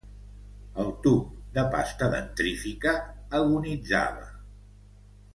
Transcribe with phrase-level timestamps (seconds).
[0.83, 1.25] El tub
[1.57, 2.93] de pasta dentífrica
[3.41, 4.25] agonitzava.